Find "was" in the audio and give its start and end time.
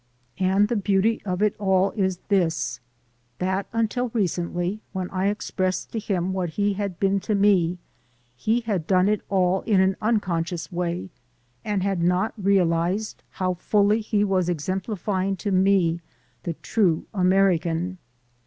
14.23-14.49